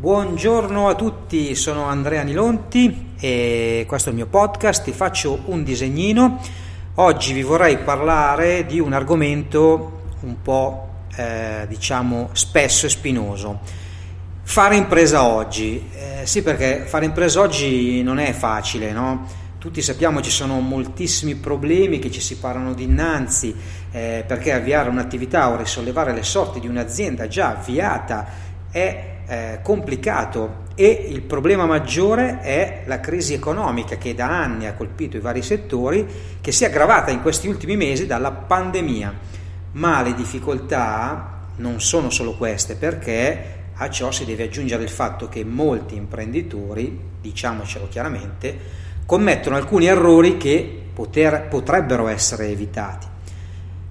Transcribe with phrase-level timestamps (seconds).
[0.00, 5.64] Buongiorno a tutti, sono Andrea Nilonti e questo è il mio podcast, ti faccio un
[5.64, 6.40] disegnino.
[6.94, 13.58] Oggi vi vorrei parlare di un argomento un po' eh, diciamo spesso e spinoso.
[14.44, 15.90] Fare impresa oggi.
[15.92, 19.26] Eh, sì, perché fare impresa oggi non è facile, no?
[19.58, 23.52] Tutti sappiamo ci sono moltissimi problemi che ci si parano dinanzi,
[23.90, 28.46] eh, perché avviare un'attività o risollevare le sorti di un'azienda già avviata
[28.78, 34.74] è eh, complicato e il problema maggiore è la crisi economica che da anni ha
[34.74, 36.06] colpito i vari settori,
[36.40, 39.12] che si è aggravata in questi ultimi mesi dalla pandemia.
[39.72, 45.28] Ma le difficoltà non sono solo queste, perché a ciò si deve aggiungere il fatto
[45.28, 48.56] che molti imprenditori, diciamocelo chiaramente,
[49.04, 53.06] commettono alcuni errori che poter, potrebbero essere evitati.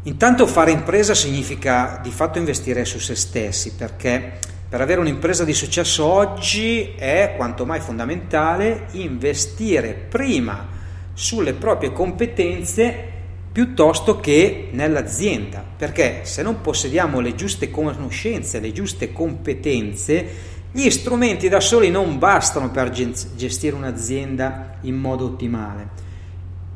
[0.04, 5.54] Intanto fare impresa significa di fatto investire su se stessi perché per avere un'impresa di
[5.54, 10.68] successo oggi è quanto mai fondamentale investire prima
[11.14, 13.16] sulle proprie competenze
[13.50, 21.48] piuttosto che nell'azienda, perché se non possediamo le giuste conoscenze, le giuste competenze, gli strumenti
[21.48, 25.88] da soli non bastano per gestire un'azienda in modo ottimale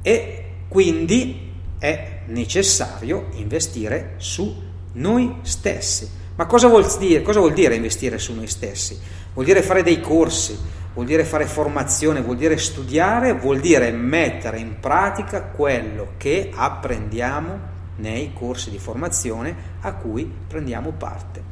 [0.02, 4.56] e quindi è necessario investire su
[4.94, 6.21] noi stessi.
[6.42, 9.00] Ma cosa vuol, dire, cosa vuol dire investire su noi stessi?
[9.36, 10.58] Vuol dire fare dei corsi,
[10.92, 17.59] vuol dire fare formazione, vuol dire studiare, vuol dire mettere in pratica quello che apprendiamo
[17.97, 21.44] nei corsi di formazione a cui prendiamo parte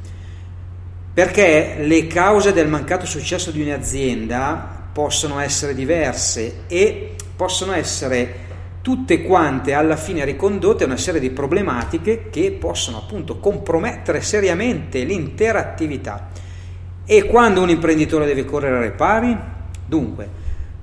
[1.14, 8.48] perché le cause del mancato successo di un'azienda possono essere diverse e possono essere
[8.90, 15.04] tutte quante alla fine ricondotte a una serie di problematiche che possono appunto compromettere seriamente
[15.04, 16.30] l'intera attività.
[17.06, 19.38] E quando un imprenditore deve correre ai repari?
[19.86, 20.28] Dunque,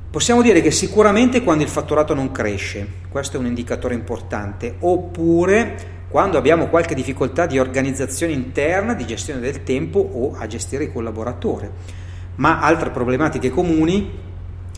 [0.09, 6.05] possiamo dire che sicuramente quando il fatturato non cresce, questo è un indicatore importante, oppure
[6.09, 10.93] quando abbiamo qualche difficoltà di organizzazione interna, di gestione del tempo o a gestire i
[10.93, 11.69] collaboratori.
[12.37, 14.26] Ma altre problematiche comuni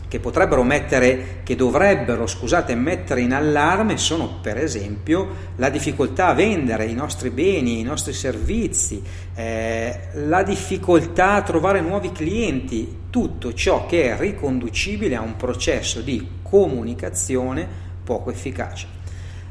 [0.09, 6.33] che potrebbero mettere, che dovrebbero, scusate, mettere in allarme sono per esempio la difficoltà a
[6.33, 9.01] vendere i nostri beni, i nostri servizi,
[9.35, 16.01] eh, la difficoltà a trovare nuovi clienti, tutto ciò che è riconducibile a un processo
[16.01, 17.67] di comunicazione
[18.03, 18.97] poco efficace.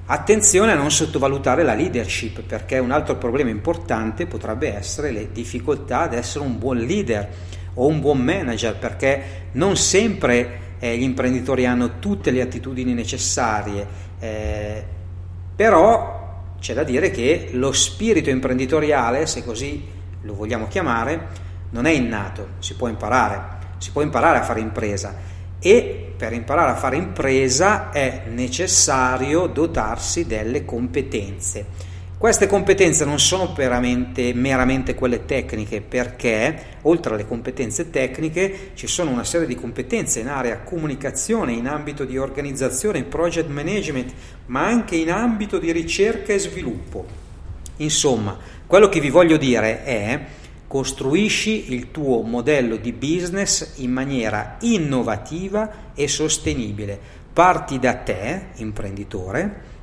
[0.06, 6.00] Attenzione a non sottovalutare la leadership perché un altro problema importante potrebbe essere le difficoltà
[6.00, 7.28] ad essere un buon leader
[7.78, 13.86] o un buon manager perché non sempre eh, gli imprenditori hanno tutte le attitudini necessarie,
[14.18, 14.84] eh,
[15.54, 16.16] però
[16.60, 19.84] c'è da dire che lo spirito imprenditoriale, se così
[20.22, 25.36] lo vogliamo chiamare, non è innato, si può imparare, si può imparare a fare impresa
[25.60, 31.86] e per imparare a fare impresa è necessario dotarsi delle competenze.
[32.18, 39.22] Queste competenze non sono meramente quelle tecniche perché oltre alle competenze tecniche ci sono una
[39.22, 44.12] serie di competenze in area comunicazione, in ambito di organizzazione, project management,
[44.46, 47.06] ma anche in ambito di ricerca e sviluppo.
[47.76, 48.36] Insomma,
[48.66, 50.20] quello che vi voglio dire è
[50.66, 57.00] Costruisci il tuo modello di business in maniera innovativa e sostenibile.
[57.32, 59.77] Parti da te, imprenditore,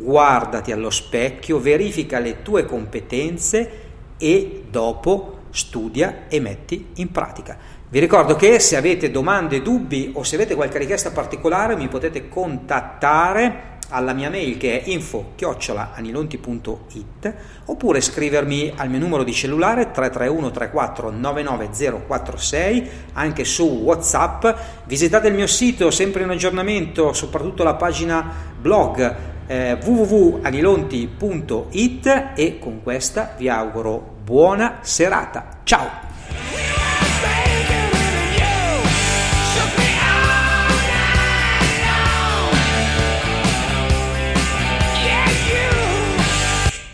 [0.00, 3.88] guardati allo specchio, verifica le tue competenze
[4.18, 7.56] e dopo studia e metti in pratica.
[7.88, 12.28] Vi ricordo che se avete domande, dubbi o se avete qualche richiesta particolare mi potete
[12.28, 17.34] contattare alla mia mail che è info-anilonti.it
[17.64, 24.46] oppure scrivermi al mio numero di cellulare 331 34 99046 anche su Whatsapp.
[24.84, 32.84] Visitate il mio sito, sempre in aggiornamento, soprattutto la pagina blog eh, www.anilonti.it e con
[32.84, 35.58] questa vi auguro buona serata.
[35.64, 36.09] Ciao!